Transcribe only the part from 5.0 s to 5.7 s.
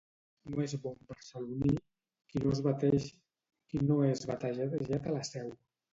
a la Seu.